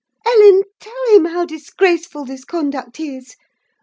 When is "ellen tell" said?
0.25-1.07